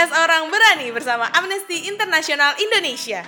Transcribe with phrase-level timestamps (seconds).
[0.00, 3.20] podcast orang berani bersama Amnesty International Indonesia.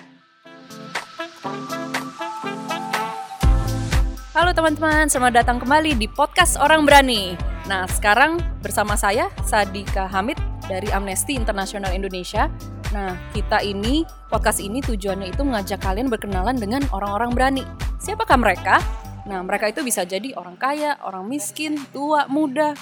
[4.33, 7.37] Halo teman-teman, selamat datang kembali di podcast Orang Berani.
[7.69, 12.49] Nah, sekarang bersama saya Sadika Hamid dari Amnesty International Indonesia.
[12.97, 17.69] Nah, kita ini podcast ini tujuannya itu mengajak kalian berkenalan dengan orang-orang berani.
[18.01, 18.81] Siapakah mereka?
[19.29, 22.73] Nah, mereka itu bisa jadi orang kaya, orang miskin, tua, muda,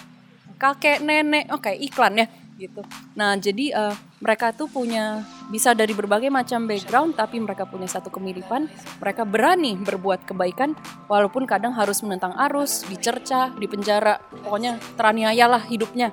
[0.63, 2.27] kakek, nenek, oke iklan ya
[2.61, 2.85] gitu.
[3.17, 8.13] Nah, jadi uh, mereka tuh punya bisa dari berbagai macam background tapi mereka punya satu
[8.13, 8.69] kemiripan.
[9.01, 10.77] Mereka berani berbuat kebaikan
[11.09, 14.21] walaupun kadang harus menentang arus, dicerca, dipenjara.
[14.45, 16.13] Pokoknya teraniaya lah hidupnya.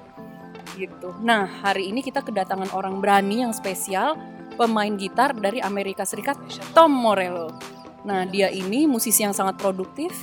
[0.80, 1.12] Gitu.
[1.20, 4.16] Nah, hari ini kita kedatangan orang berani yang spesial,
[4.56, 6.40] pemain gitar dari Amerika Serikat,
[6.72, 7.52] Tom Morello.
[8.08, 10.14] Nah, dia ini musisi yang sangat produktif,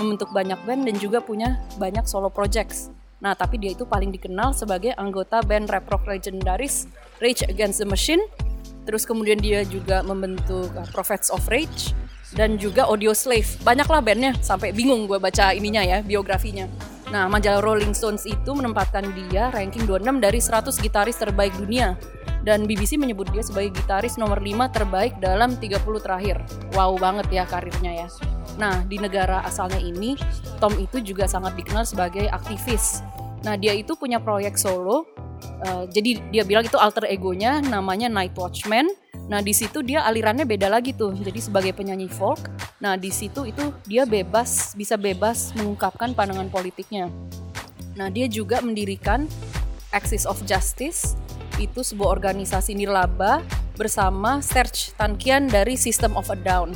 [0.00, 2.94] membentuk banyak band dan juga punya banyak solo projects.
[3.22, 6.90] Nah, tapi dia itu paling dikenal sebagai anggota band rap rock legendaris
[7.22, 8.22] Rage Against the Machine.
[8.84, 11.96] Terus kemudian dia juga membentuk uh, Prophets of Rage
[12.36, 13.48] dan juga Audio Slave.
[13.64, 16.68] Banyaklah bandnya, sampai bingung gue baca ininya ya, biografinya.
[17.08, 21.94] Nah, majalah Rolling Stones itu menempatkan dia ranking 26 dari 100 gitaris terbaik dunia.
[22.44, 26.44] Dan BBC menyebut dia sebagai gitaris nomor 5 terbaik dalam 30 terakhir.
[26.76, 28.08] Wow banget ya karirnya ya.
[28.54, 30.14] Nah, di negara asalnya ini,
[30.62, 33.02] Tom itu juga sangat dikenal sebagai aktivis
[33.44, 35.06] Nah dia itu punya proyek solo.
[35.60, 38.88] Uh, jadi dia bilang itu alter egonya namanya Night Watchman.
[39.28, 41.12] Nah di situ dia alirannya beda lagi tuh.
[41.12, 42.48] Jadi sebagai penyanyi folk.
[42.80, 47.12] Nah di situ itu dia bebas bisa bebas mengungkapkan pandangan politiknya.
[47.94, 49.28] Nah dia juga mendirikan
[49.92, 51.14] Axis of Justice
[51.58, 53.42] itu sebuah organisasi nirlaba
[53.74, 56.74] bersama Serge Tankian dari System of a Down.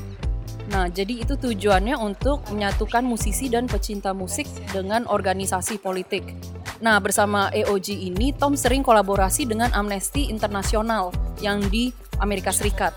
[0.68, 6.36] Nah, jadi itu tujuannya untuk menyatukan musisi dan pecinta musik dengan organisasi politik.
[6.84, 11.90] Nah, bersama EOG ini Tom sering kolaborasi dengan Amnesty International yang di
[12.20, 12.92] Amerika Serikat.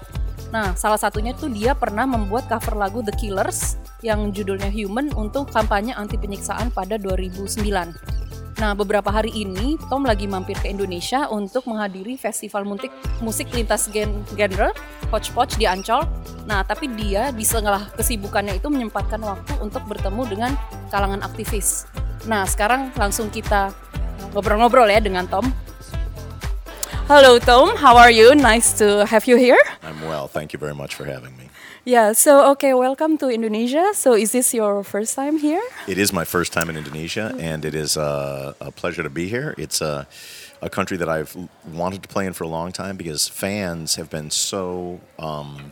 [0.51, 5.47] Nah, salah satunya tuh dia pernah membuat cover lagu The Killers yang judulnya Human untuk
[5.47, 8.20] kampanye anti penyiksaan pada 2009.
[8.61, 13.89] Nah, beberapa hari ini Tom lagi mampir ke Indonesia untuk menghadiri festival musik musik lintas
[13.89, 14.69] gen genre
[15.09, 16.05] Hodgepodge di Ancol.
[16.45, 20.51] Nah, tapi dia di setengah kesibukannya itu menyempatkan waktu untuk bertemu dengan
[20.93, 21.89] kalangan aktivis.
[22.29, 23.73] Nah, sekarang langsung kita
[24.37, 25.49] ngobrol-ngobrol ya dengan Tom.
[27.09, 28.37] Hello Tom, how are you?
[28.37, 29.59] Nice to have you here.
[29.81, 31.50] I'm well, thank you very much for having me.
[31.83, 33.93] Yeah, so okay, welcome to Indonesia.
[33.95, 35.63] So, is this your first time here?
[35.87, 39.27] It is my first time in Indonesia, and it is a, a pleasure to be
[39.27, 39.55] here.
[39.57, 40.07] It's a,
[40.61, 44.11] a, country that I've wanted to play in for a long time because fans have
[44.11, 45.71] been so um,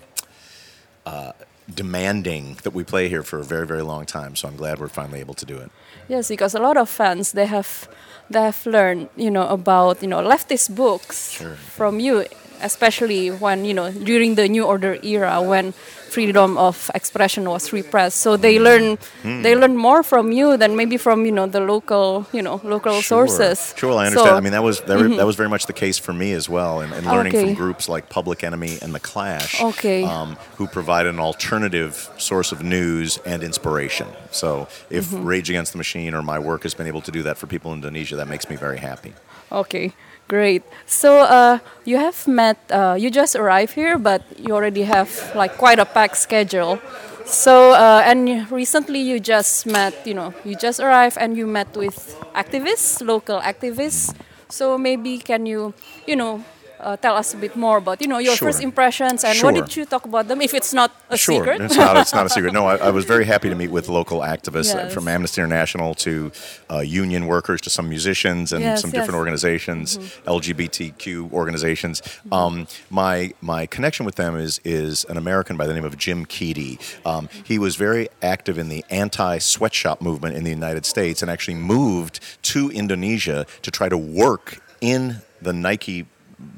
[1.06, 1.34] uh,
[1.72, 4.36] demanding that we play here for a very, very long time.
[4.36, 5.70] So, I'm glad we're finally able to do it.
[6.08, 7.88] Yes, because a lot of fans they have
[8.32, 11.54] they have learned, you know, about you know leftist books sure.
[11.54, 12.26] from you
[12.62, 15.74] especially when you know during the new order era when
[16.10, 19.44] freedom of expression was repressed so they learn mm.
[19.44, 22.94] they learn more from you than maybe from you know the local you know local
[22.94, 23.28] sure.
[23.28, 25.18] sources sure i understand so, i mean that was that, mm -hmm.
[25.18, 27.46] that, was very much the case for me as well and, and learning okay.
[27.46, 30.04] from groups like public enemy and the clash okay.
[30.04, 35.30] um, who provide an alternative source of news and inspiration so if -hmm.
[35.32, 37.70] rage against the machine or my work has been able to do that for people
[37.72, 39.14] in indonesia that makes me very happy
[39.52, 39.94] okay
[40.30, 40.62] Great.
[40.86, 42.58] So uh, you have met.
[42.70, 46.78] Uh, you just arrived here, but you already have like quite a packed schedule.
[47.26, 50.06] So uh, and recently you just met.
[50.06, 51.98] You know, you just arrived and you met with
[52.36, 54.14] activists, local activists.
[54.50, 55.74] So maybe can you,
[56.06, 56.46] you know,
[56.80, 58.48] uh, tell us a bit more about you know your sure.
[58.48, 59.52] first impressions and sure.
[59.52, 61.36] what did you talk about them if it's not a sure.
[61.36, 63.72] secret it's not it's not a secret no I, I was very happy to meet
[63.72, 64.94] with local activists uh, yes.
[64.94, 66.32] from Amnesty International to
[66.72, 68.96] uh, union workers to some musicians and yes, some yes.
[69.02, 70.30] different organizations mm-hmm.
[70.30, 72.34] LGBTQ organizations mm-hmm.
[72.34, 76.26] um, my my connection with them is is an American by the name of Jim
[76.26, 81.22] Keady um, he was very active in the anti sweatshop movement in the United States
[81.22, 86.08] and actually moved to Indonesia to try to work in the Nike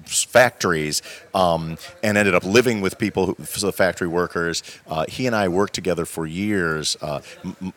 [0.06, 1.02] factories
[1.34, 4.64] um, and ended up living with people, who, the factory workers.
[4.88, 6.98] Uh, he and I worked together for years.
[7.02, 7.22] Uh,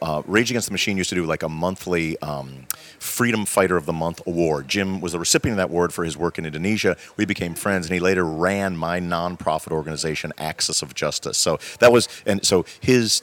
[0.03, 2.67] uh, Rage Against the Machine used to do like a monthly um,
[2.99, 4.69] Freedom Fighter of the Month award.
[4.69, 6.97] Jim was the recipient of that award for his work in Indonesia.
[7.17, 11.39] We became friends, and he later ran my nonprofit organization, Axis of Justice.
[11.39, 13.23] So that was, and so his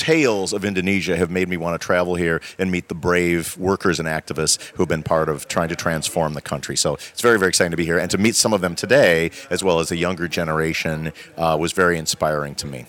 [0.00, 4.00] tales of Indonesia have made me want to travel here and meet the brave workers
[4.00, 6.74] and activists who have been part of trying to transform the country.
[6.74, 7.98] So it's very, very exciting to be here.
[7.98, 11.72] And to meet some of them today, as well as the younger generation, uh, was
[11.72, 12.86] very inspiring to me.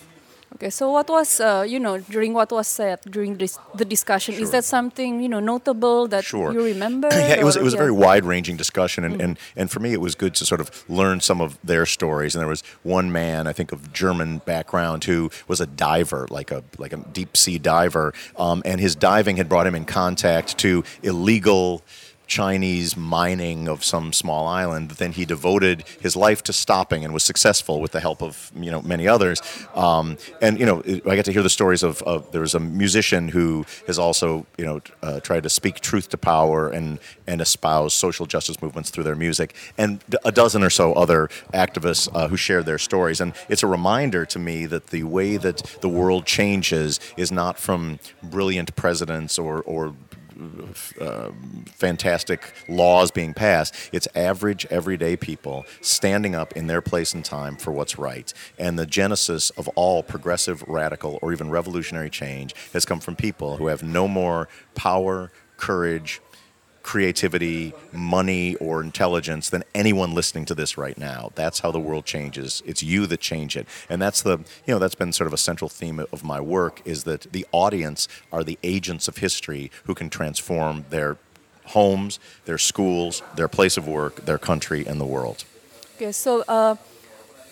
[0.55, 4.35] Okay, so what was, uh, you know, during what was said during this, the discussion,
[4.35, 6.51] is that something, you know, notable that Sure.
[6.51, 7.07] you remember?
[7.11, 9.93] yeah, it was it was a very wide ranging discussion, and, and and for me,
[9.93, 12.35] it was good to sort of learn some of their stories.
[12.35, 16.51] And there was one man, I think, of German background, who was a diver, like
[16.51, 20.57] a like a deep sea diver, um, and his diving had brought him in contact
[20.59, 21.81] to illegal.
[22.31, 24.91] Chinese mining of some small island.
[24.91, 28.71] Then he devoted his life to stopping and was successful with the help of you
[28.71, 29.41] know many others.
[29.75, 32.59] Um, and you know, I get to hear the stories of, of there was a
[32.59, 37.41] musician who has also you know uh, tried to speak truth to power and and
[37.41, 42.29] espouse social justice movements through their music, and a dozen or so other activists uh,
[42.29, 43.19] who shared their stories.
[43.19, 47.59] And it's a reminder to me that the way that the world changes is not
[47.59, 49.93] from brilliant presidents or or
[51.67, 53.75] fantastic laws being passed.
[53.91, 58.33] It's average, everyday people standing up in their place and time for what's right.
[58.57, 63.57] And the genesis of all progressive, radical, or even revolutionary change has come from people
[63.57, 66.21] who have no more power, courage,
[66.83, 71.31] creativity, money, or intelligence than anyone listening to this right now.
[71.35, 72.61] That's how the world changes.
[72.65, 73.67] It's you that change it.
[73.89, 76.81] And that's the, you know, that's been sort of a central theme of my work
[76.85, 81.17] is that the audience are the agents of history who can transform their
[81.65, 85.45] homes, their schools, their place of work, their country, and the world.
[85.95, 86.75] Okay, so uh,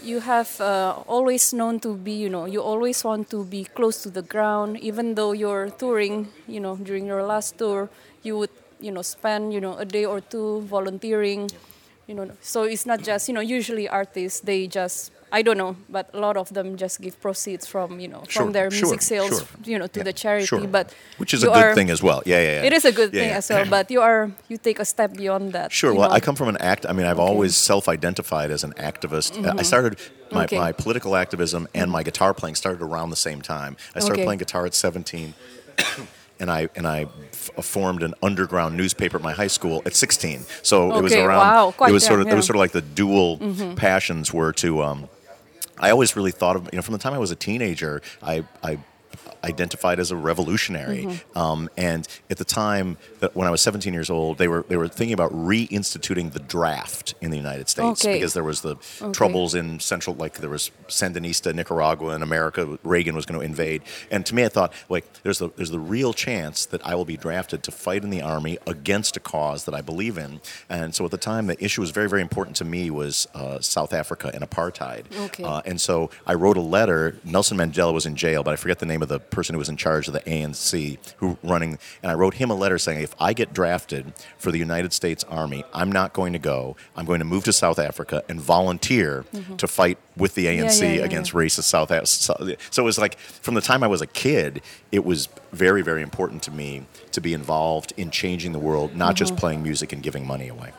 [0.04, 4.02] you have uh, always known to be, you know, you always want to be close
[4.04, 7.90] to the ground, even though you're touring, you know, during your last tour,
[8.24, 8.50] you would,
[8.80, 11.50] you know, spend, you know, a day or two volunteering,
[12.08, 12.30] you know.
[12.42, 16.20] So it's not just, you know, usually artists, they just, I don't know, but a
[16.20, 19.38] lot of them just give proceeds from, you know, Sure, from their sure, music sales,
[19.40, 19.48] sure.
[19.64, 20.46] you know, to Yeah, the charity.
[20.48, 20.66] sure.
[20.68, 22.24] But Which is a good are- thing as well.
[22.26, 22.68] Yeah, yeah, yeah.
[22.68, 23.38] It is a good Yeah, thing yeah.
[23.38, 25.72] as well, but you are you take a step beyond that.
[25.72, 25.94] Sure.
[25.94, 26.16] Well, know.
[26.16, 26.86] I come from an act.
[26.90, 29.32] I mean, I've always self-identified as an activist.
[29.46, 30.38] Uh, I started my, Mm-hmm.
[30.46, 30.56] Okay.
[30.56, 30.66] Mm-hmm.
[30.66, 33.78] my political activism and my guitar playing started around the same time.
[33.96, 34.26] I started Okay.
[34.26, 35.34] playing guitar at 17.
[36.40, 40.46] And I and I f- formed an underground newspaper at my high school at 16.
[40.62, 41.40] So it was around.
[41.40, 43.38] wow, quite it was sort of young, it was sort of like the dual
[43.76, 44.82] passions were to.
[44.84, 45.10] Um,
[45.80, 48.44] I always really thought of you know from the time I was a teenager, I
[48.64, 48.80] I
[49.44, 51.06] identified as a revolutionary.
[51.06, 51.38] Mm-hmm.
[51.38, 54.78] Um, and at the time that when I was 17 years old, they were they
[54.78, 58.16] were thinking about reinstituting the draft in the United States Okay.
[58.16, 58.76] because there was the
[59.14, 62.78] troubles in central, like there was Sandinista Nicaragua in America.
[62.84, 63.82] Reagan was going to invade,
[64.12, 67.06] and to me, I thought like there's the there's the real chance that I will
[67.06, 70.42] be drafted to fight in the army against a cause that I believe in.
[70.70, 73.60] And so at the time, the issue was very very important to me was uh,
[73.60, 75.06] South Africa and apartheid.
[75.26, 75.44] Okay.
[75.44, 77.18] Uh, and so I wrote a letter.
[77.24, 79.70] Nelson Mandela was in jail, but I forget the name of the person who was
[79.70, 81.78] in charge of the ANC who running.
[82.04, 85.24] And I wrote him a letter saying, if I get drafted for the United States
[85.30, 86.76] Army, I'm not going to go.
[86.96, 89.26] I'm going to move to South Africa and volunteer
[89.58, 90.84] to fight with the ANC Mm-hmm.
[90.84, 91.40] yeah, yeah, against yeah.
[91.40, 92.58] racist South Africa.
[92.72, 94.62] So it was like from the time I was a kid,
[94.92, 99.16] it was very, very important to me to be involved in changing the world, not
[99.16, 99.40] just Mm-hmm.
[99.40, 100.72] playing music and giving money away.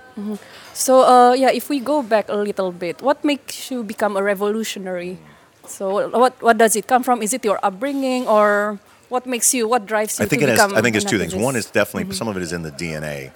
[0.75, 4.23] So uh, yeah, if we go back a little bit, what makes you become a
[4.23, 5.19] revolutionary?
[5.67, 7.23] So what what does it come from?
[7.23, 8.79] Is it your upbringing or
[9.09, 9.69] what makes you?
[9.69, 10.73] What drives you I think to it has.
[10.73, 11.35] I think it's two things.
[11.35, 13.31] One is definitely some of it is in the DNA.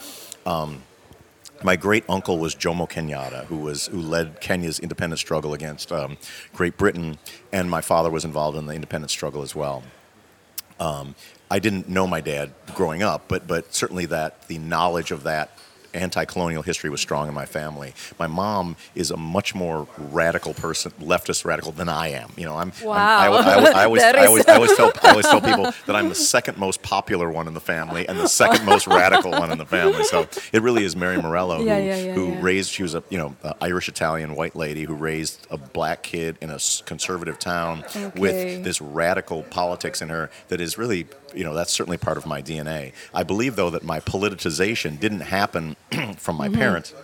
[0.46, 0.82] Um,
[1.62, 6.16] my great uncle was Jomo Kenyatta, who was who led Kenya's independence struggle against um,
[6.54, 7.18] Great Britain,
[7.52, 9.82] and my father was involved in the independence struggle as well.
[10.78, 11.14] Um,
[11.50, 15.56] I didn't know my dad growing up, but but certainly that the knowledge of that
[15.94, 17.94] anti-colonial history was strong in my family.
[18.18, 22.32] My mom is a much more radical person, leftist radical than I am.
[22.36, 22.72] You know, I'm.
[22.82, 23.32] I'm- I, Wow.
[23.36, 26.08] I, I, I always, I always, I always tell, I always tell people that I'm
[26.08, 29.58] the second most popular one in the family and the second most radical one in
[29.58, 30.04] the family.
[30.04, 32.38] So it really is Mary Morello who, yeah, yeah, who yeah.
[32.42, 32.70] raised.
[32.70, 36.36] She was a you know a Irish Italian white lady who raised a black kid
[36.40, 38.10] in a conservative town Okay.
[38.20, 42.26] with this radical politics in her that is really you know that's certainly part of
[42.26, 42.92] my DNA.
[43.12, 45.76] I believe though that my politicization didn't happen
[46.16, 46.38] from Mm-hmm.
[46.38, 46.94] my parents.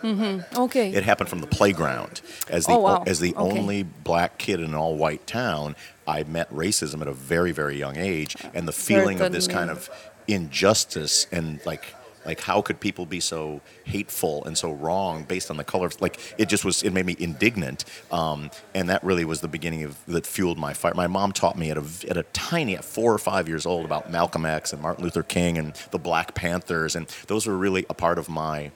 [0.57, 0.93] okay.
[0.93, 2.21] It happened from the playground.
[2.49, 3.05] As the Oh, wow.
[3.07, 3.59] as the Okay.
[3.59, 7.77] only black kid in an all white town, I met racism at a very very
[7.79, 9.89] young age, and the feeling of this kind of
[10.27, 11.95] injustice and like
[12.31, 16.01] like how could people be so hateful and so wrong based on the color of
[16.01, 19.83] like it just was it made me indignant um, and that really was the beginning
[19.83, 22.85] of that fueled my fire my mom taught me at a at a tiny at
[22.85, 26.33] four or five years old about malcolm x and martin luther king and the black
[26.35, 28.71] panthers and those were really a part of my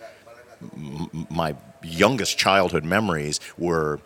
[1.30, 4.00] my youngest childhood memories were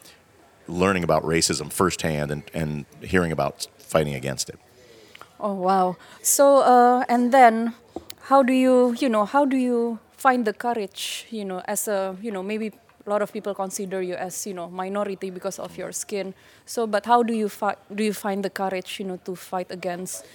[0.66, 4.58] learning about racism firsthand and, and hearing about fighting against it.
[5.40, 5.96] Oh wow.
[6.22, 7.74] So uh, and then
[8.28, 12.16] how do you you know how do you find the courage you know as a
[12.20, 12.72] you know maybe
[13.08, 16.34] a lot of people consider you as you know minority because of your skin.
[16.66, 17.78] So, but how do you fight?
[17.94, 20.26] Do you find the courage, you know, to fight against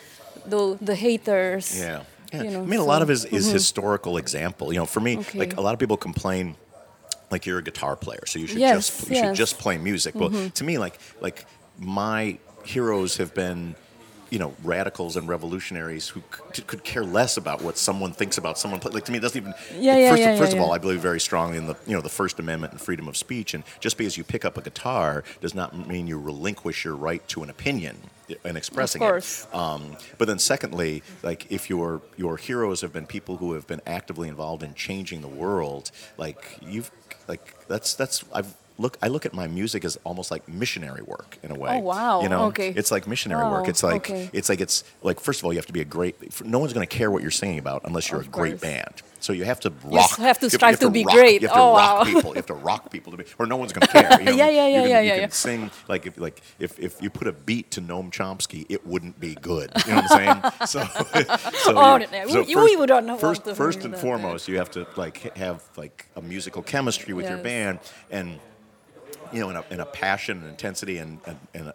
[0.45, 1.77] the the haters?
[1.77, 2.01] Yeah.
[2.33, 2.43] Yeah.
[2.43, 3.53] You know, I mean, a lot of it is, is mm-hmm.
[3.53, 4.73] historical example.
[4.73, 6.55] You know, for me, like a lot of people complain,
[7.29, 10.15] like you're a guitar player, so you should Yes, just you should just play music.
[10.15, 10.47] Well, mm-hmm.
[10.49, 11.45] to me, like like
[11.77, 13.75] my heroes have been.
[14.33, 16.21] You know, radicals and revolutionaries who
[16.53, 18.81] c- could care less about what someone thinks about someone.
[18.91, 19.53] Like to me, it doesn't even.
[19.73, 20.75] Yeah, yeah, first, yeah, first yeah, of all, yeah.
[20.75, 23.53] I believe very strongly in the you know the First Amendment and freedom of speech.
[23.53, 27.25] And just because you pick up a guitar does not mean you relinquish your right
[27.27, 27.97] to an opinion
[28.43, 29.47] and expressing it.
[29.53, 33.81] Um, but then, secondly, like if your your heroes have been people who have been
[33.85, 36.91] actively involved in changing the world, like you've
[37.27, 41.37] like that's that's I've look I look at my music as almost like missionary work
[41.43, 41.75] in a oh, way.
[41.77, 42.21] Oh, wow.
[42.21, 42.69] You know, Okay.
[42.75, 43.65] it's like missionary Wow, work.
[43.65, 44.29] Oh, it's like okay.
[44.33, 46.15] it's like it's like first of all, you have to be a great.
[46.45, 49.01] No one's going to care what you're singing about unless you're Of a great band.
[49.19, 50.17] So you have to rock.
[50.17, 51.41] You have to strive to be rock- great.
[51.41, 52.03] You have to Oh, rock wow.
[52.03, 52.29] people.
[52.31, 54.19] You have to rock people to be, or no one's going to care.
[54.19, 54.31] You know?
[54.33, 55.27] Yeah, yeah, yeah, gonna- yeah, you yeah, can yeah.
[55.29, 59.19] Sing like if like if, if you put a beat to Noam Chomsky, it wouldn't
[59.21, 59.71] be good.
[59.85, 60.51] You know what I'm saying?
[60.67, 60.83] So,
[61.63, 64.57] so, Oh, no, so we- first, we not want first, first and that, foremost, you
[64.57, 67.79] have to like have like a musical chemistry with your band
[68.11, 68.39] and
[69.33, 71.73] you know, in a, in a passion and intensity and, and, and a,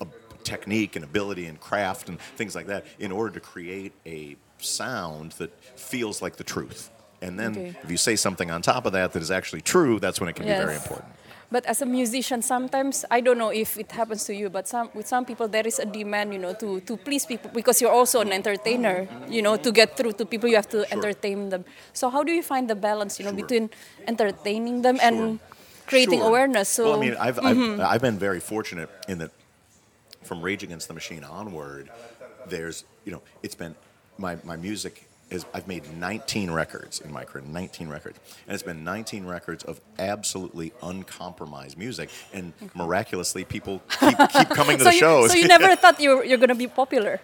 [0.00, 0.06] a
[0.44, 5.32] technique and ability and craft and things like that in order to create a sound
[5.32, 6.90] that feels like the truth.
[7.20, 7.74] And then Okay.
[7.82, 10.36] if you say something on top of that that is actually true, that's when it
[10.36, 11.08] can be very important.
[11.50, 14.90] But as a musician, sometimes I don't know if it happens to you, but some
[14.94, 17.90] with some people there is a demand, you know, to to please people because you're
[18.00, 19.08] also an entertainer.
[19.28, 21.64] You know, to get through to people, you have to entertain them.
[21.94, 23.42] So how do you find the balance, you know, Sure.
[23.42, 23.70] between
[24.06, 25.38] entertaining them and Sure.
[25.88, 26.28] Creating Sure.
[26.28, 26.68] awareness?
[26.68, 27.02] So well, mm-hmm.
[27.02, 29.30] I mean, I've, I've, I've been very fortunate in that
[30.22, 31.90] from Rage Against the Machine onward,
[32.46, 33.74] there's, you know, it's been,
[34.18, 38.18] my, my music is, I've made 19 records in my career, 19 records.
[38.46, 42.10] And it's been 19 records of absolutely uncompromised music.
[42.32, 45.32] And miraculously, people keep, keep coming to so the you, shows.
[45.32, 47.20] so you never thought you're you're gonna be popular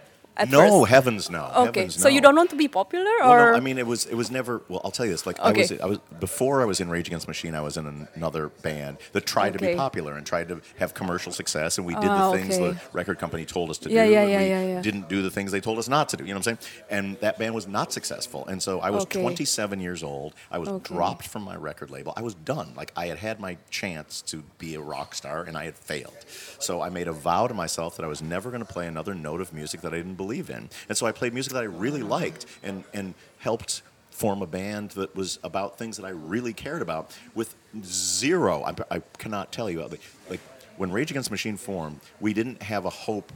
[0.50, 0.90] no, first?
[0.90, 1.44] heavens no.
[1.44, 3.86] Okay, Heavens so you don't want to be popular, Well, or no, I mean, it
[3.86, 4.62] was it was never.
[4.68, 5.26] Well, I'll tell you this.
[5.26, 5.60] Like I Okay.
[5.60, 7.54] was, I was before I was in Rage Against the Machine.
[7.54, 11.30] I was in another band that tried to be popular and tried to have commercial
[11.32, 12.70] success, and we did Ah, the things okay.
[12.72, 14.10] the record company told us to Yeah, do.
[14.10, 14.80] yeah, and yeah, we yeah, yeah.
[14.82, 16.24] Didn't do the things they told us not to do.
[16.24, 16.72] You know what I'm saying?
[16.90, 18.44] And that band was not successful.
[18.46, 19.20] And so I was Okay.
[19.20, 20.34] 27 years old.
[20.50, 20.94] I was Okay.
[20.94, 22.12] dropped from my record label.
[22.16, 22.72] I was done.
[22.76, 26.16] Like I had had my chance to be a rock star, and I had failed.
[26.58, 29.14] So I made a vow to myself that I was never going to play another
[29.14, 30.68] note of music that I didn't believe in.
[30.88, 34.90] And so I played music that I really liked and, and helped form a band
[34.90, 38.62] that was about things that I really cared about with zero.
[38.62, 39.82] I, I cannot tell you.
[39.82, 40.00] Like,
[40.30, 40.40] like
[40.76, 43.32] when Rage Against the Machine formed, we didn't have a hope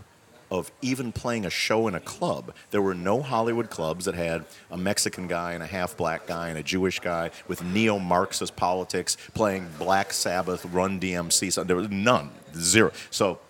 [0.51, 2.55] of even playing a show in a club.
[2.71, 6.49] There were no Hollywood clubs that had a Mexican guy and a half black guy
[6.49, 11.53] and a Jewish guy with neo Marxist politics playing Black Sabbath, Run DMC.
[11.53, 12.93] So there was none, zero.
[13.11, 13.41] So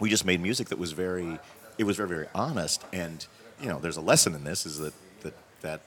[0.00, 1.38] we just made music that was very,
[1.78, 2.84] it was very, very honest.
[2.92, 3.26] And
[3.60, 5.80] you know, there's a lesson in this: is that that that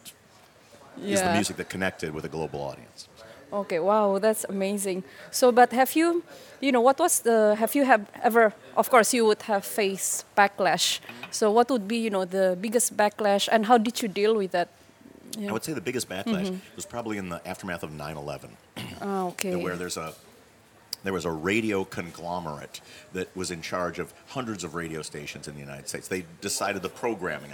[1.02, 3.08] is the music that connected with a global audience.
[3.52, 5.04] Okay, wow, that's amazing.
[5.32, 6.24] So, but have you,
[6.62, 10.26] you know, what was the, have you have ever, of course, you would have faced
[10.36, 11.00] backlash.
[11.32, 14.52] So, what would be, you know, the biggest backlash and how did you deal with
[14.52, 14.70] that?
[15.48, 18.50] I would say the biggest backlash was probably in the aftermath of 9/11.
[19.02, 19.56] Ah, okay.
[19.56, 20.14] where there's a
[21.04, 22.82] there was a radio conglomerate
[23.14, 26.08] that was in charge of hundreds of radio stations in the United States.
[26.08, 27.52] They decided the programming,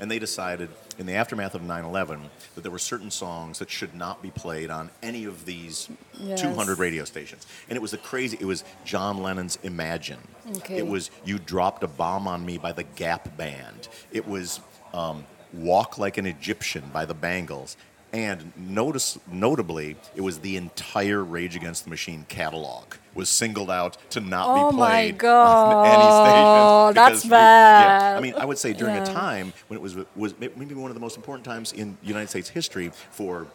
[0.00, 3.94] and they decided in the aftermath of 9/11 that there were certain songs that should
[3.94, 5.88] not be played on any of these
[6.18, 6.40] Yes.
[6.40, 7.46] 200 radio stations.
[7.68, 8.38] And it was a crazy.
[8.40, 10.20] It was John Lennon's "Imagine."
[10.56, 10.78] Okay.
[10.78, 13.88] It was "You Dropped a Bomb on Me" by the Gap Band.
[14.12, 14.60] It was
[14.94, 17.76] um, "Walk Like an Egyptian" by the Bangles.
[18.12, 22.84] And notice, notably, it was the entire Rage Against the Machine catalog
[23.14, 25.86] was singled out to not Oh be my played God, on
[26.94, 26.94] any station.
[27.04, 28.16] that's we- yeah, bad.
[28.16, 29.02] I mean, I would say during Yeah.
[29.02, 32.28] a time when it was was maybe one of the most important times in United
[32.28, 33.46] States history for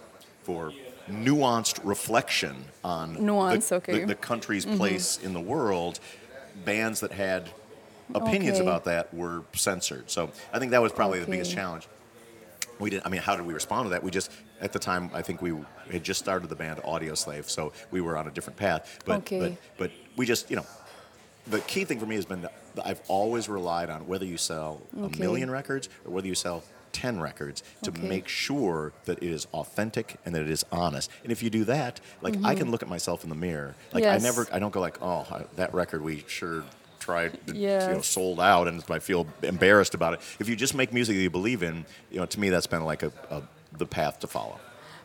[0.44, 0.74] for
[1.10, 3.92] nuanced reflection on Nuance, the, okay.
[3.94, 4.02] Mm-hmm.
[4.02, 6.00] the, the country's place in the world.
[6.66, 7.50] Bands that had
[8.14, 8.68] opinions Okay.
[8.68, 10.12] about that were censored.
[10.12, 11.88] So I think that was probably the biggest challenge.
[12.82, 14.04] We didn't I mean, how did we respond to that?
[14.04, 15.54] We just, at the time, I think we
[15.92, 19.00] had just started the band Audioslave, so we were on a different path.
[19.06, 19.40] But, Okay.
[19.40, 20.66] but, but we just, you know,
[21.48, 24.82] the key thing for me has been that I've always relied on whether you sell
[24.98, 25.18] Okay.
[25.18, 28.08] a million records or whether you sell 10 records to Okay.
[28.08, 31.10] make sure that it is authentic and that it is honest.
[31.24, 33.76] And if you do that, like I can look at myself in the mirror.
[33.94, 34.24] Like I Mm-hmm.
[34.24, 36.64] Never, I don't go like, oh, that record we sure
[37.02, 40.20] tried, to, you know, sold out, and I feel embarrassed about it.
[40.40, 42.86] If you just make music that you believe in, you know, to me that's been
[42.86, 43.42] like a, a
[43.78, 44.60] the path to follow.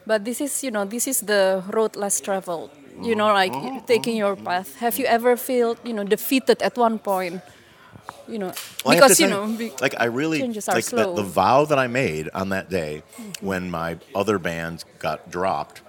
[0.07, 2.71] But this is, you know, this is the road less traveled.
[3.03, 3.67] You know, like Mm-hmm.
[3.67, 4.47] mm-hmm taking your mm-hmm.
[4.47, 4.77] path.
[4.77, 7.43] Have you ever felt, you know, defeated at one point?
[8.29, 8.53] You know,
[8.85, 12.31] Well, because you say, know, be- like I really like the vow that I made
[12.35, 13.47] on that day mm-hmm.
[13.47, 15.83] when my other band got dropped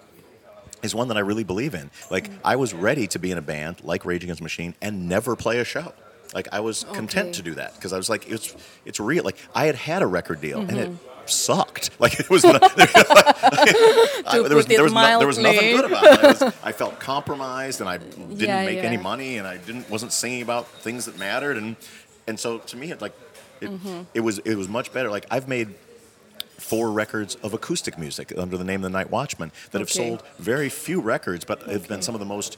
[0.84, 1.90] is one that I really believe in.
[2.12, 5.08] Like I was ready to be in a band like Rage Against the Machine and
[5.10, 5.94] never play a show.
[6.34, 7.32] Like I was content Okay.
[7.34, 8.56] to do that because I was like it's
[8.86, 9.24] it's real.
[9.24, 11.28] Like I had had a record deal and it Mm-hmm.
[11.28, 11.90] sucked.
[12.00, 16.04] Like it was not, I, there was there was, no, there was nothing good about
[16.04, 16.24] it.
[16.24, 19.90] I, was, I felt compromised and I didn't Yeah, make any money and I didn't
[19.90, 21.76] wasn't singing about things that mattered and
[22.28, 23.14] and so to me it like
[23.62, 24.02] it, Mm-hmm.
[24.14, 25.10] it was it was much better.
[25.10, 25.74] Like I've made
[26.58, 30.24] four records of acoustic music under the name of the Night Watchman that have sold
[30.40, 32.58] very few records, but have been some of the most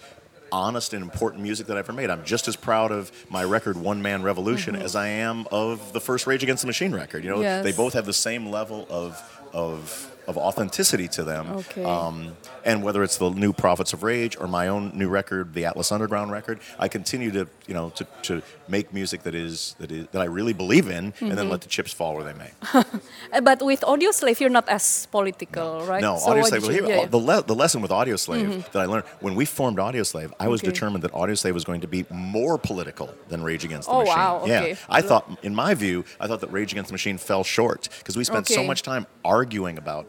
[0.51, 2.09] honest and important music that I've ever made.
[2.09, 5.99] I'm just as proud of my record One Man Revolution as I am of the
[6.01, 7.23] first Rage Against the Machine record.
[7.23, 7.43] You know, Mm-hmm.
[7.43, 7.63] Yes.
[7.63, 9.21] they both have the same level of
[9.53, 11.43] of of authenticity to them.
[11.61, 11.83] Okay.
[11.83, 12.17] Um,
[12.63, 15.91] and whether it's the new Prophets of Rage or my own new record, the Atlas
[15.91, 18.33] Underground record, I continue to you know to, to
[18.67, 21.35] make music that is that is that I really believe in, and Mm-hmm.
[21.35, 22.51] then let the chips fall where they may.
[23.49, 26.01] But with Audioslave, you're not as political, right?
[26.01, 26.61] No, So Audioslave.
[26.65, 27.11] You- here, yeah, Mm-hmm.
[27.11, 30.47] The, le- the lesson with Audio Slave that I learned when we formed Audioslave, I
[30.47, 30.71] was Okay.
[30.71, 34.15] determined that Audioslave was going to be more political than Rage Against the Oh, Machine.
[34.17, 34.69] wow, okay.
[34.71, 37.81] Yeah, I thought, in my view, I thought that Rage Against the Machine fell short
[37.99, 40.05] because we spent so much time arguing about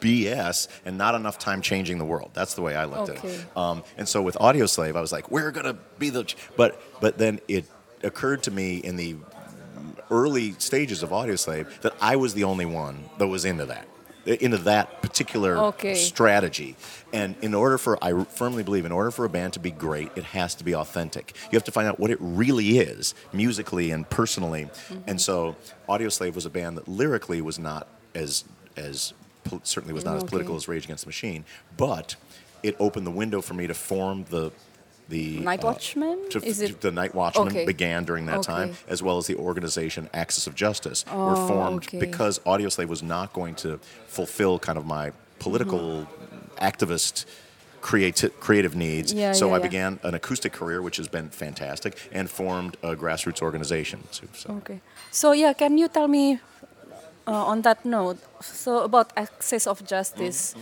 [0.00, 2.30] BS and not enough time changing the world.
[2.34, 3.18] That's the way I looked Okay.
[3.18, 3.56] at it.
[3.56, 7.18] Um, and so with Audioslave, I was like, we're gonna be the, ch-" but but
[7.18, 7.64] then it
[8.02, 9.16] occurred to me in the
[10.10, 13.86] early stages of Audioslave that I was the only one that was into that,
[14.26, 15.94] into that particular Okay.
[15.94, 16.76] strategy.
[17.12, 20.10] And in order for, I firmly believe, in order for a band to be great,
[20.16, 21.34] it has to be authentic.
[21.50, 24.64] You have to find out what it really is, musically and personally.
[24.64, 24.98] Mm-hmm.
[25.06, 25.56] And so,
[25.88, 28.44] Audioslave was a band that lyrically was not as
[28.76, 29.14] as
[29.62, 31.44] certainly was not as political as Rage Against the Machine,
[31.76, 32.16] but
[32.62, 34.50] it opened the window for me to form the
[35.10, 36.30] the Night uh, Watchman?
[36.30, 37.66] to, Is it- the Night Watchman Okay.
[37.66, 41.84] began during that time, as well as the organization Axis of Justice were Oh, formed
[41.84, 41.98] okay.
[41.98, 46.64] because Audioslave was not going to fulfill kind of my political Mm-hmm.
[46.64, 47.26] activist
[47.82, 49.12] creati- creative needs.
[49.12, 49.62] Yeah, so yeah, I yeah.
[49.62, 54.04] began an acoustic career, which has been fantastic, and formed a grassroots organization.
[54.10, 54.80] So- Okay.
[55.10, 56.38] So yeah, can you tell me
[57.26, 58.18] uh, on that note?
[58.42, 60.54] So about axis of justice.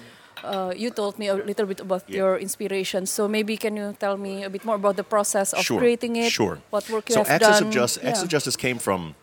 [0.45, 2.17] Uh, you told me a little bit about Yeah.
[2.17, 3.07] your inspiration.
[3.07, 6.17] So maybe can you tell me a bit more about the process of sure, creating
[6.17, 6.33] it?
[6.33, 6.59] Sure.
[6.71, 7.69] What work you so have Axis done?
[7.69, 8.23] of Justice, Yeah.
[8.23, 9.15] of Justice came from.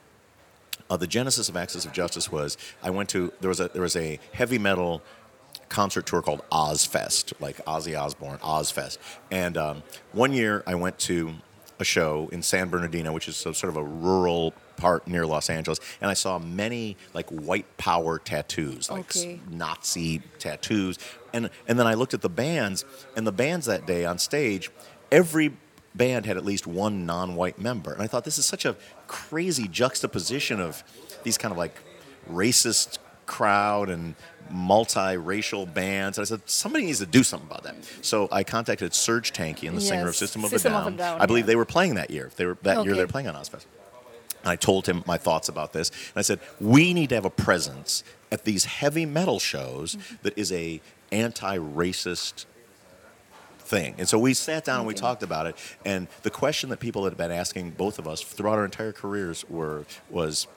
[0.90, 3.82] Uh, the genesis of Axis of Justice was I went to there was a there
[3.84, 5.02] was a heavy metal
[5.68, 8.98] concert tour called Ozzfest, like Ozzy Osbourne, Ozzfest.
[9.30, 11.34] And um, one year I went to
[11.80, 15.50] a show in San Bernardino, which is so, sort of a rural part near Los
[15.50, 19.40] Angeles, and I saw many like white power tattoos, like Okay.
[19.50, 20.98] Nazi tattoos,
[21.34, 24.70] and and then I looked at the bands, and the bands that day on stage,
[25.12, 25.54] every
[25.96, 28.76] band had at least one non-white member, and I thought this is such a
[29.08, 30.84] crazy juxtaposition of
[31.24, 31.76] these kind of like
[32.32, 33.00] racist
[33.38, 34.16] crowd and
[34.52, 36.18] multiracial bands.
[36.18, 37.76] And I said, somebody needs to do something about that.
[38.02, 40.90] So I contacted Serj Tankian, the singer of Yes, System of System a of a
[40.90, 40.98] Down.
[40.98, 41.52] Down, I believe yeah.
[41.52, 42.32] they were playing that year.
[42.36, 43.66] They were that year they were playing on Ozzfest.
[44.42, 45.90] And I told him my thoughts about this.
[45.90, 50.16] And I said, we need to have a presence at these heavy metal shows Mm-hmm.
[50.24, 52.46] that is a anti-racist
[53.60, 53.96] thing.
[54.00, 55.56] And so we sat down and we talked about it.
[55.86, 59.46] And the question that people had been asking both of us throughout our entire careers
[59.50, 60.48] were was,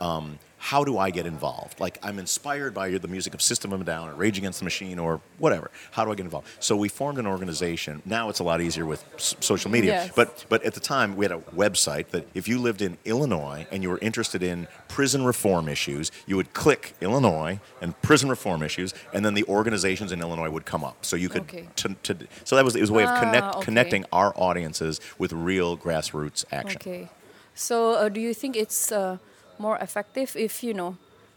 [0.00, 0.38] um,
[0.70, 1.80] how do I get involved?
[1.80, 4.64] Like I'm inspired by the music of System of a Down or Rage Against the
[4.64, 5.72] Machine or whatever.
[5.90, 6.46] How do I get involved?
[6.60, 8.00] So we formed an organization.
[8.04, 9.90] Now it's a lot easier with s- social media.
[9.92, 10.12] Yes.
[10.14, 13.66] But but at the time we had a website that if you lived in Illinois
[13.72, 18.62] and you were interested in prison reform issues, you would click Illinois and prison reform
[18.62, 21.04] issues, and then the organizations in Illinois would come up.
[21.04, 21.66] So you could Okay.
[21.82, 23.64] to, to, so that was it was a way of Ah, connect, okay.
[23.64, 26.80] connecting our audiences with real grassroots action.
[26.80, 27.08] Okay.
[27.54, 29.18] So uh, do you think it's uh,
[29.66, 30.92] more effective if you know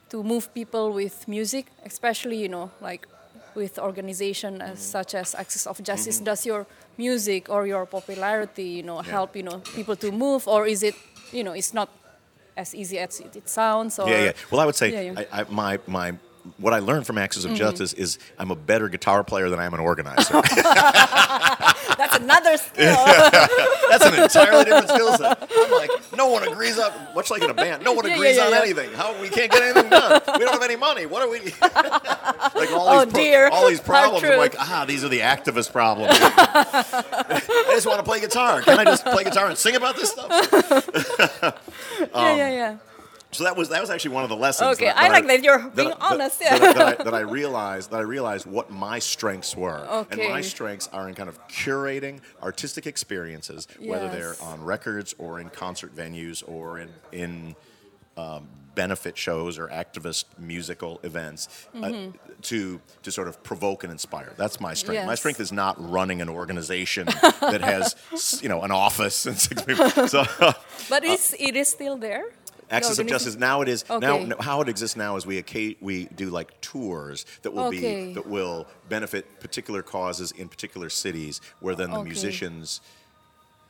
[0.10, 3.08] to move people with music, especially you know like
[3.56, 4.96] with organization as mm-hmm.
[4.96, 6.18] such as Axis of Justice?
[6.18, 6.32] Mm-hmm.
[6.32, 6.66] Does your
[6.98, 9.12] music or your popularity you know Yeah.
[9.16, 10.96] help you know people to move, or is it
[11.32, 11.90] you know it's not
[12.58, 14.00] as easy as it, it sounds?
[14.00, 14.34] Or Yeah, yeah.
[14.50, 15.24] Well, I would say Yeah, yeah.
[15.32, 16.08] I, I, my my
[16.58, 17.58] what I learned from Axis of Mm-hmm.
[17.58, 20.34] Justice is I'm a better guitar player than I am an organizer.
[20.42, 22.96] that's another skill.
[23.90, 25.48] That's an entirely different skill set.
[25.58, 28.16] I'm like, no one agrees on, much like in a band, no one Yeah, yeah,
[28.18, 28.92] agrees yeah, on anything.
[28.94, 30.22] How we can't get anything done?
[30.34, 31.06] We don't have any money.
[31.06, 31.40] What are we?
[31.62, 33.48] like all Oh, these, pro- dear.
[33.50, 34.24] all these problems.
[34.26, 36.12] I'm like, ah, these are the activist problems.
[36.20, 38.62] I just want to play guitar.
[38.62, 40.30] Can I just play guitar and sing about this stuff?
[42.14, 42.78] yeah, yeah, yeah.
[43.32, 44.78] So that was that was actually one of the lessons.
[44.78, 46.74] Okay, I like that you're being I- honest, That, yeah.
[46.74, 50.88] that I, that I realized that I realized what my strengths were, and my strengths
[50.94, 56.48] are in kind of curating artistic experiences, whether they're on records or in concert venues
[56.48, 57.56] or in in
[58.16, 62.10] um, benefit shows or activist musical events, Mm-hmm.
[62.10, 62.12] uh,
[62.44, 64.32] to to sort of provoke and inspire.
[64.38, 65.06] That's my strength.
[65.08, 67.08] My strength is not running an organization
[67.42, 67.96] that has
[68.42, 69.90] you know an office and six people.
[70.08, 70.24] So.
[70.90, 72.26] But it's, it is still there.
[72.70, 74.06] Axis of Justice now it is Okay.
[74.06, 75.44] now no, how it exists now is we
[75.82, 78.08] we do like tours that will Okay.
[78.08, 82.06] be that will benefit particular causes in particular cities where then the Okay.
[82.06, 82.82] musicians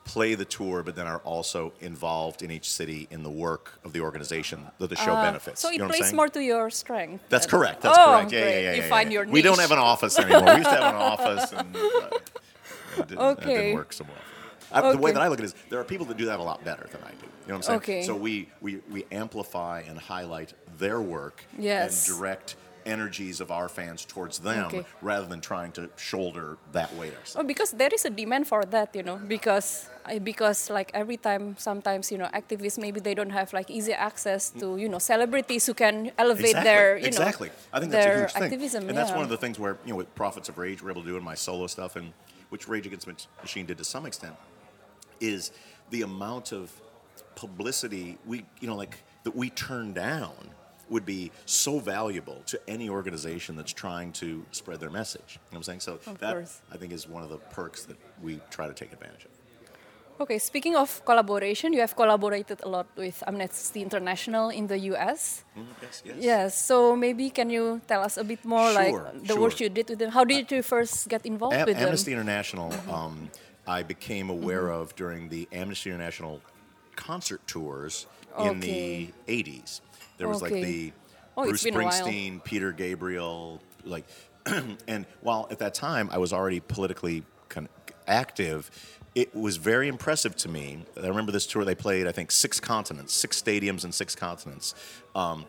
[0.05, 3.91] play the tour but then are also involved in each city in the work of
[3.91, 5.65] the organization that the show benefits.
[5.65, 7.23] Uh, So it you know what I'm plays more to your strength.
[7.29, 7.81] That's correct.
[7.81, 8.31] That's oh, correct.
[8.31, 8.73] Yeah, yeah, yeah.
[8.75, 9.21] You yeah, find yeah.
[9.21, 10.45] your We don't have an office anymore.
[10.53, 11.79] We used to have an office, and uh,
[12.97, 13.55] it, didn't, that Okay.
[13.55, 14.34] didn't work so well.
[14.75, 16.39] I, The way that I look at it is, there are people that do that
[16.39, 17.15] a lot better than I do.
[17.25, 17.77] You know what I'm saying?
[17.77, 18.03] Okay.
[18.03, 22.07] So we, we we amplify and highlight their work Yes.
[22.07, 24.85] and direct energies of our fans towards them Okay.
[25.01, 27.37] rather than trying to shoulder that weight ourselves.
[27.37, 31.17] Oh, because there is a demand for that, you know, because eh, because like every
[31.17, 34.99] time, sometimes you know, activists maybe they don't have like easy access to you know
[34.99, 36.63] celebrities who can elevate exactly.
[36.69, 37.47] their you exactly.
[37.49, 38.89] know I think that's a huge thing, activism.
[38.89, 41.01] and that's one of the things where you know with Prophets of Rage we're able
[41.01, 42.13] to do in my solo stuff, and
[42.49, 44.35] which Rage Against the Machine did to some extent,
[45.19, 45.51] is
[45.91, 46.71] the amount of
[47.35, 50.33] publicity we you know like that we turn down
[50.89, 55.29] would be so valuable to any organization that's trying to spread their message.
[55.33, 55.79] You know what I'm saying?
[55.79, 56.61] So Of that course.
[56.71, 59.31] I think is one of the perks that we try to take advantage of.
[60.21, 65.43] Okay, speaking of collaboration, you have collaborated a lot with Amnesty International in the U.S.
[65.57, 66.15] Mm, Yes, yes.
[66.19, 69.65] Yes, so maybe can you tell us a bit more, like Sure, the work sure.
[69.65, 70.11] you did with them?
[70.11, 72.21] How did you first get involved Am- with Amnesty them?
[72.21, 73.29] International, um,
[73.67, 76.41] I became aware of during the Amnesty International
[76.95, 78.07] concert tours
[78.39, 79.81] in the 80s.
[80.17, 80.93] There was like the
[81.37, 81.91] Oh, Bruce been a while.
[81.91, 84.05] Springsteen, Peter Gabriel, like,
[84.45, 87.67] and while at that time I was already politically con-
[88.07, 88.71] active,
[89.15, 90.85] it was very impressive to me.
[91.01, 94.75] I remember this tour they played, I think, six continents, six stadiums in six continents.
[95.13, 95.45] Um,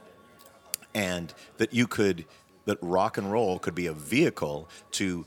[0.95, 2.25] and that you could
[2.65, 5.25] that rock and roll could be a vehicle to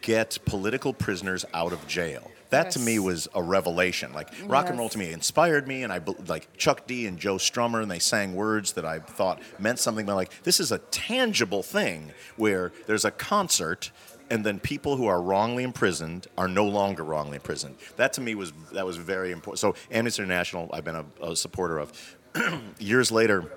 [0.00, 2.30] get political prisoners out of jail.
[2.50, 4.12] That to me was a revelation.
[4.12, 7.36] Like rock and roll to me inspired me, and I like Chuck D and Joe
[7.36, 10.06] Strummer, and they sang words that I thought meant something.
[10.06, 13.90] But like this is a tangible thing where there's a concert.
[14.28, 17.76] And then people who are wrongly imprisoned are no longer wrongly imprisoned.
[17.94, 19.60] That to me was that was very important.
[19.60, 21.92] So Amnesty International, I've been a, a supporter of.
[22.78, 23.50] Years later,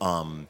[0.00, 0.48] um,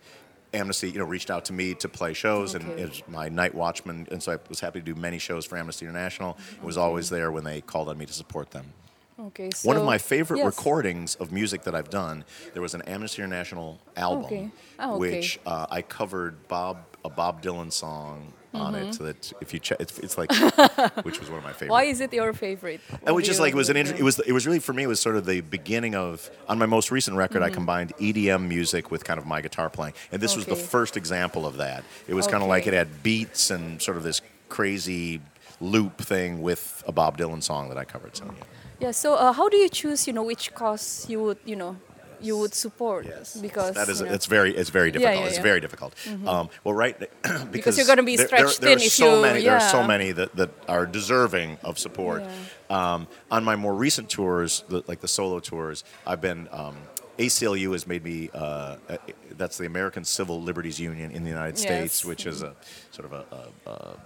[0.57, 2.83] Amnesty, you know, reached out to me to play shows, and Okay.
[2.83, 5.57] it was my night watchman, and so I was happy to do many shows for
[5.57, 6.37] Amnesty International.
[6.57, 8.73] It was always there when they called on me to support them.
[9.19, 10.47] Okay, so, One of my favorite yes.
[10.47, 14.51] recordings of music that I've done, there was an Amnesty International album, Okay.
[14.79, 14.99] Oh, okay.
[15.17, 18.95] which uh, I covered Bob a Bob Dylan song on it.
[18.95, 20.33] So that if you check, it's, it's like,
[21.05, 21.61] which was one of my favorites.
[21.61, 21.71] Mm-hmm.
[21.71, 22.81] Why is it your favorite?
[23.07, 24.83] It was just like it was an inter- it was it was really for me
[24.85, 27.53] it was sort of the beginning of on my most recent record Mm-hmm.
[27.53, 30.97] I combined EDM music with kind of my guitar playing and this was the first
[30.97, 31.85] example of that.
[32.09, 35.21] It was kind of like it had beats and sort of this crazy
[35.61, 38.17] loop thing with a Bob Dylan song that I covered.
[38.17, 38.45] So yeah.
[38.81, 38.91] Yeah.
[38.93, 40.07] So uh, how do you choose?
[40.07, 41.77] You know, which cause you would you know
[42.21, 43.07] you would support?
[43.07, 45.17] Yes, Because that is you know, it's very it's very difficult.
[45.21, 45.43] yeah, it's yeah.
[45.43, 45.95] very difficult.
[46.27, 46.97] Um, well, right
[47.51, 49.61] because, you're gonna be stretched there- there- there, in are so you- many there are
[49.71, 52.23] so many that, that are deserving of support.
[52.71, 56.49] Um, on my more recent tours, the, like the solo tours, I've been.
[56.53, 56.77] Um,
[57.19, 58.29] ACLU has made me.
[58.35, 58.97] Uh, uh,
[59.39, 62.05] that's the American Civil Liberties Union in the United States, Yes.
[62.05, 62.55] which is a
[62.91, 63.25] sort of a,
[63.67, 63.97] a, a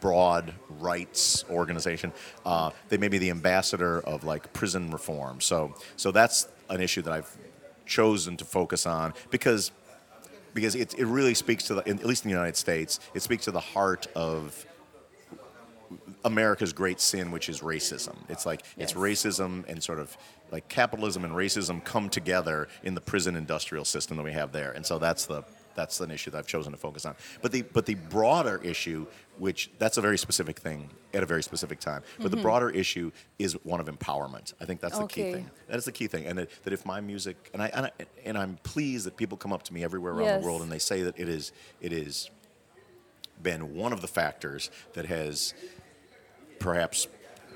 [0.00, 2.12] broad rights organization.
[2.44, 5.40] Uh, they made me the ambassador of like prison reform.
[5.40, 7.36] So so that's an issue that I've
[7.86, 9.72] chosen to focus on because
[10.54, 13.22] because it, it really speaks to the in, at least in the United States it
[13.22, 14.66] speaks to the heart of
[16.24, 18.16] America's great sin, which is racism.
[18.28, 20.16] It's like it's racism and sort of
[20.50, 24.72] like capitalism and racism come together in the prison industrial system that we have there,
[24.72, 25.42] and so that's the
[25.74, 27.14] that's an issue that I've chosen to focus on.
[27.42, 29.06] But the but the broader issue,
[29.38, 32.02] which that's a very specific thing at a very specific time.
[32.20, 34.54] But the broader issue is one of empowerment.
[34.60, 35.32] I think that's the key Mm-hmm.
[35.34, 35.50] Thing.
[35.68, 37.90] That is the key thing, and that, that if my music and I, and I
[38.24, 40.40] and I'm pleased that people come up to me everywhere around Yes.
[40.42, 42.30] the world and they say that it is it is
[43.42, 45.54] been one of the factors that has
[46.58, 47.06] perhaps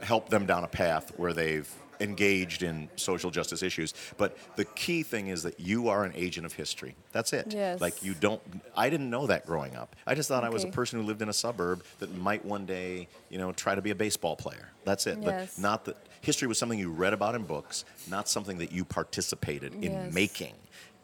[0.03, 1.71] helped them down a path where they've
[2.01, 3.95] engaged in social justice issues.
[4.17, 6.97] But the key thing is that you are an agent of history.
[7.13, 7.53] That's it.
[7.53, 7.81] Yes.
[7.81, 8.41] Like you don't.
[8.77, 9.95] I didn't know that growing up.
[10.07, 12.67] I just thought I was a person who lived in a suburb that might one
[12.67, 14.71] day, you know, try to be a baseball player.
[14.85, 15.19] That's it.
[15.21, 15.55] Yes.
[15.57, 18.85] But not that history was something you read about in books, not something that you
[18.85, 20.13] participated in Yes.
[20.15, 20.55] making.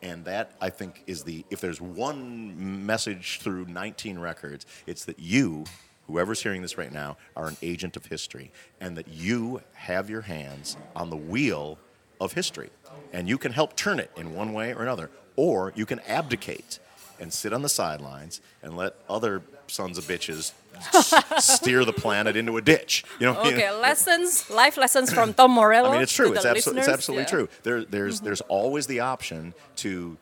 [0.03, 5.18] And that I think is the if there's one message through 19 records, it's that
[5.18, 5.64] you,
[6.10, 10.22] whoever's hearing this right now, are an agent of history, and that you have your
[10.22, 11.78] hands on the wheel
[12.20, 12.70] of history,
[13.12, 16.78] and you can help turn it in one way or another, or you can abdicate
[17.20, 20.52] and sit on the sidelines and let other sons of bitches
[21.40, 23.04] steer the planet into a ditch.
[23.18, 23.56] You know, you know?
[23.56, 25.90] Okay, lessons, life lessons from Tom Morello.
[25.90, 26.32] I mean, it's true.
[26.32, 27.26] It's, abso- it's absolutely Yeah.
[27.28, 27.36] Mm-hmm.
[27.36, 27.48] true.
[27.62, 30.16] There, there's there's always the option to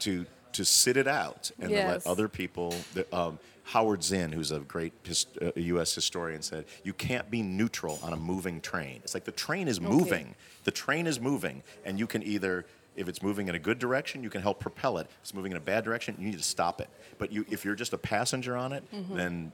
[0.00, 2.06] to to sit it out and Yes.
[2.06, 2.74] let other people.
[3.12, 5.94] Um, Howard Zinn, who's a great his, uh, U.S.
[5.94, 9.00] historian, said you can't be neutral on a moving train.
[9.04, 10.34] It's like the train is moving.
[10.64, 12.64] The train is moving, and you can either.
[12.96, 15.08] If it's moving in a good direction, you can help propel it.
[15.10, 16.88] If it's moving in a bad direction, you need to stop it.
[17.18, 19.16] But you, if you're just a passenger on it, Mm-hmm.
[19.16, 19.52] then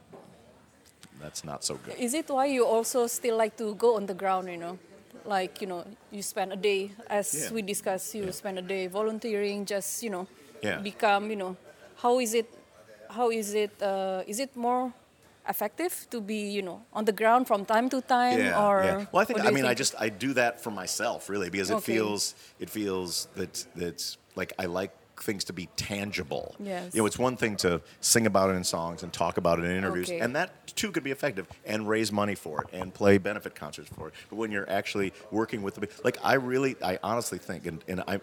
[1.19, 1.95] that's not so good.
[1.97, 4.77] Is it why you also still like to go on the ground, you know?
[5.25, 7.51] Like, you know, you spend a day, as Yeah.
[7.53, 10.27] we discussed, you spend a day volunteering, just, you know,
[10.61, 10.77] Yeah.
[10.81, 11.57] become, you know,
[11.97, 12.45] how is it,
[13.11, 14.93] how is it, uh, is it more
[15.47, 18.39] effective to be, you know, on the ground from time to time?
[18.39, 19.05] yeah, or yeah.
[19.11, 21.77] Well, I think I mean I just I do that for myself really because it
[21.77, 21.93] Okay.
[21.93, 26.55] feels it feels that that's like I like things to be tangible.
[26.59, 26.93] Yes.
[26.95, 29.65] You know, it's one thing to sing about it in songs and talk about it
[29.65, 30.19] in interviews, Okay.
[30.19, 33.89] and that too could be effective and raise money for it and play benefit concerts
[33.95, 34.13] for it.
[34.29, 38.01] But when you're actually working with the like, I really, I honestly think, and, and
[38.07, 38.19] I.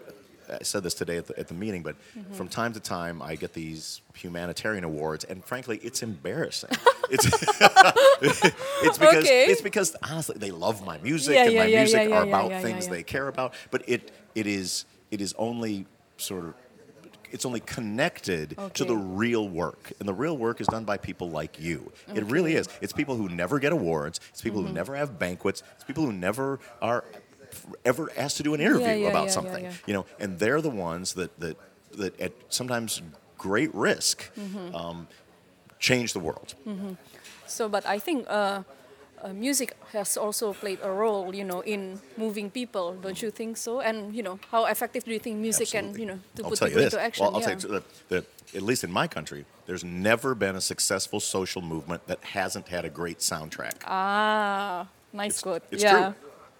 [0.49, 2.33] I said this today at the, at the meeting, but Mm-hmm.
[2.33, 6.71] from time to time I get these humanitarian awards, and frankly, it's embarrassing.
[7.09, 7.25] it's
[8.21, 9.45] it's because Okay.
[9.47, 12.51] it's because honestly they love my music Yeah, and yeah, my yeah, music are about
[12.61, 15.85] things they care about but it it is it is only
[16.17, 16.53] sort of
[17.31, 21.29] it's only connected to the real work and the real work is done by people
[21.29, 24.69] like you it really is it's people who never get awards it's people Mm-hmm.
[24.69, 27.03] who never have banquets it's people who never are
[27.85, 29.73] ever asked to do an interview yeah, about yeah, something yeah.
[29.87, 31.55] you know and they're the ones that that
[31.97, 33.01] that at sometimes
[33.37, 34.75] great risk Mm-hmm.
[34.75, 35.07] um,
[35.79, 36.55] change the world
[37.47, 38.61] So, but I think uh,
[39.23, 42.93] uh, music has also played a role, you know, in moving people.
[43.01, 43.79] Don't you think so?
[43.81, 46.59] And you know, how effective do you think music can, you know, to I'll put
[46.59, 47.23] tell you people into action?
[47.25, 47.55] Well, I'll yeah.
[47.55, 52.05] tell you that at least in my country, there's never been a successful social movement
[52.07, 53.77] that hasn't had a great soundtrack.
[53.85, 55.63] ah, nice It's- quote.
[55.71, 55.93] it's yeah.
[56.13, 56.13] true.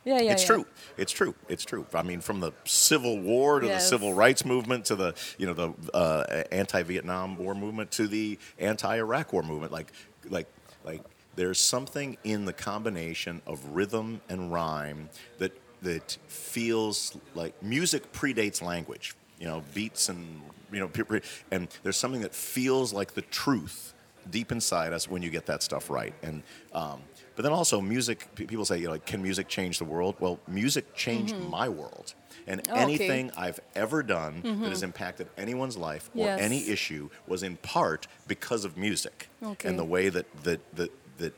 [0.06, 0.48] Yeah, yeah, it's yeah.
[0.48, 0.66] true.
[0.98, 1.36] It's true.
[1.50, 1.86] It's true.
[1.94, 5.54] I mean, from the Civil War to the Civil Rights Movement to the you know
[5.54, 9.92] the uh, anti-Vietnam War movement to the anti-Iraq War movement, like
[10.30, 10.48] like
[10.84, 11.02] like
[11.36, 18.62] there's something in the combination of rhythm and rhyme that that feels like music predates
[18.62, 19.16] language.
[19.40, 21.20] You know, beats and you know,
[21.52, 23.94] and there's something that feels like the truth
[24.30, 26.14] deep inside us when you get that stuff right.
[26.22, 27.02] And um,
[27.40, 28.28] but then also music.
[28.36, 30.14] People say, you know, like, can music change the world?
[30.20, 32.14] Well, music changed my world.
[32.48, 32.72] And Mm-hmm.
[32.72, 32.82] Oh, okay.
[32.82, 32.90] Mm-hmm.
[32.90, 36.40] anything I've ever done that has impacted anyone's life or Yes.
[36.42, 39.70] any issue was in part because of music Okay.
[39.70, 41.34] and the way that that that, that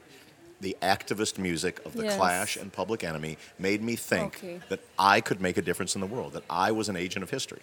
[0.59, 2.15] the activist music of the Yes.
[2.15, 4.59] Clash and Public Enemy made me think Okay.
[4.69, 7.29] that I could make a difference in the world, that I was an agent of
[7.29, 7.61] history.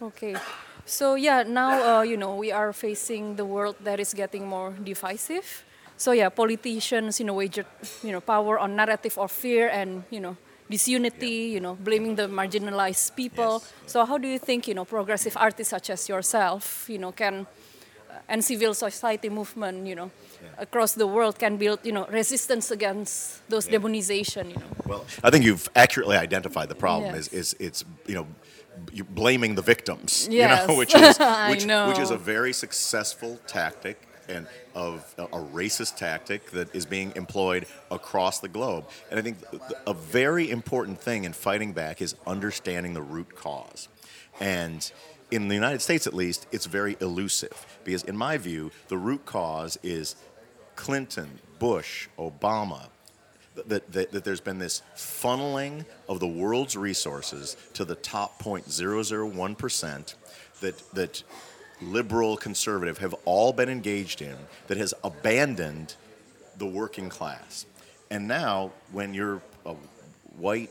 [0.00, 0.34] Okay.
[0.86, 4.70] So yeah, now uh, you know we are facing the world that is getting more
[4.84, 5.64] divisive.
[5.98, 7.66] So yeah, politicians you know wager
[8.02, 10.36] you know power on narrative of fear and you know
[10.70, 13.60] disunity, you know blaming the marginalized people.
[13.60, 17.12] Yes, So how do you think you know progressive artists such as yourself you know
[17.12, 17.46] can
[18.10, 20.10] uh, and civil society movement you know
[20.58, 23.78] across the world can build you know resistance against those Yeah.
[23.78, 24.70] demonization you know.
[24.86, 27.14] Well, I think you've accurately identified the problem.
[27.14, 27.28] Yes.
[27.28, 28.26] Is, is it's you know
[29.10, 30.28] blaming the victims.
[30.30, 30.38] Yes.
[30.40, 31.18] You know, which is
[31.50, 33.96] which, which is a very successful tactic
[34.28, 38.88] and of a racist tactic that is being employed across the globe.
[39.10, 39.38] And I think
[39.86, 43.88] a very important thing in fighting back is understanding the root cause.
[44.40, 44.90] And
[45.30, 49.26] in the United States, at least, it's very elusive because, in my view, the root
[49.26, 50.16] cause is
[50.76, 52.88] Clinton, Bush, Obama,
[53.66, 60.14] that, that, that there's been this funneling of the world's resources to the top 0.001%
[60.60, 61.22] that, that
[61.80, 64.36] liberal, conservative have all been engaged in
[64.66, 65.94] that has abandoned
[66.56, 67.66] the working class.
[68.10, 69.74] And now, when you're a
[70.38, 70.70] white,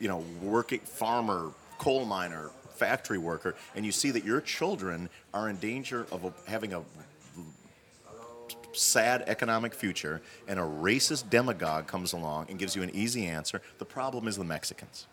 [0.00, 5.48] you know, working farmer, coal miner, factory worker, and you see that your children are
[5.48, 6.82] in danger of a, having a
[8.72, 13.60] sad economic future and a racist demagogue comes along and gives you an easy answer,
[13.78, 15.06] the problem is the Mexicans.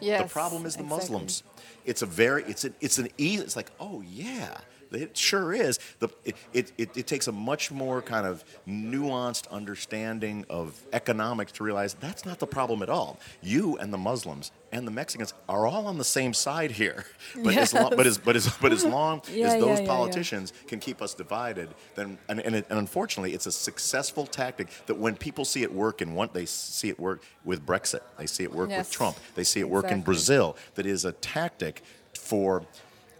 [0.00, 0.98] Yes, the problem is the exactly.
[1.14, 1.42] Muslims.
[1.84, 4.58] It's a very it's an it's an easy it's like oh yeah
[4.92, 9.48] it sure is the it, it, it, it takes a much more kind of nuanced
[9.50, 13.18] understanding of economics to realize that's not the problem at all.
[13.42, 17.04] You and the Muslims and the Mexicans are all on the same side here.
[17.44, 19.84] But as long but as but as but as long Yeah, as yeah, those yeah,
[19.84, 19.86] yeah.
[19.86, 24.68] politicians can keep us divided, then and and, it, and unfortunately it's a successful tactic
[24.86, 28.26] that when people see it work in one they see it work with Brexit, they
[28.26, 28.86] see it work Yes.
[28.86, 31.82] with Trump, they see it work in Brazil that is a tactic
[32.18, 32.64] for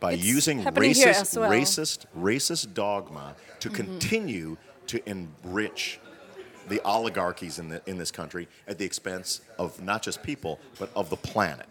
[0.01, 1.51] by It's using racist well.
[1.51, 1.63] Mm-hmm.
[1.63, 4.57] racist racist dogma to continue
[4.87, 5.99] to enrich
[6.69, 10.91] the oligarchies in the, in this country at the expense of not just people but
[10.95, 11.67] of the planet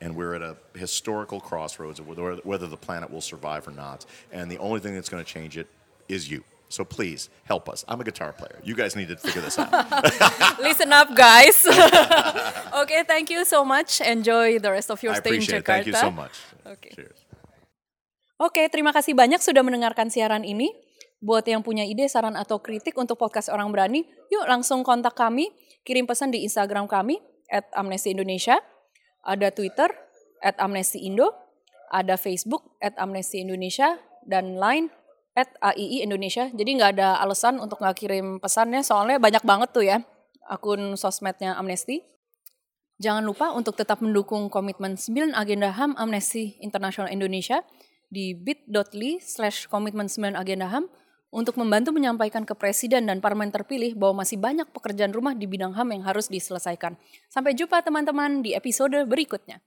[0.00, 4.04] and we're at a historical crossroads of whether, whether the planet will survive or not
[4.30, 5.66] and the only thing that's going to change it
[6.08, 9.40] is you so please help us i'm a guitar player you guys need to figure
[9.42, 9.70] this out
[10.60, 11.66] Listen up, guys.
[12.82, 14.00] okay, thank you so much.
[14.00, 16.32] Enjoy the rest of your i stay in appreciate it thank you so much
[16.66, 16.90] Okay.
[16.94, 17.16] cheers
[18.42, 20.66] Oke, terima kasih banyak sudah mendengarkan siaran ini.
[21.22, 24.02] Buat yang punya ide, saran, atau kritik untuk podcast Orang Berani,
[24.34, 25.54] yuk langsung kontak kami,
[25.86, 28.58] kirim pesan di Instagram kami, at Amnesty Indonesia,
[29.22, 29.86] ada Twitter,
[30.42, 31.30] at Amnesty Indo,
[31.94, 34.90] ada Facebook, at Amnesty Indonesia, dan Line,
[35.38, 36.50] at AII Indonesia.
[36.50, 40.02] Jadi nggak ada alasan untuk nggak kirim pesannya, soalnya banyak banget tuh ya
[40.50, 42.02] akun sosmednya Amnesty.
[42.98, 47.62] Jangan lupa untuk tetap mendukung komitmen 9 agenda HAM Amnesty International Indonesia
[48.12, 50.92] di bit.ly slash komitmen 9 agenda HAM
[51.32, 55.72] untuk membantu menyampaikan ke Presiden dan Parlemen terpilih bahwa masih banyak pekerjaan rumah di bidang
[55.72, 57.00] HAM yang harus diselesaikan.
[57.32, 59.64] Sampai jumpa teman-teman di episode berikutnya.